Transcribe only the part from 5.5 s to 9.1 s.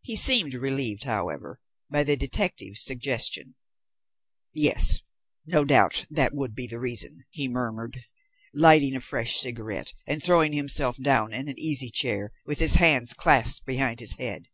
doubt, that would be the reason," he murmured, lighting a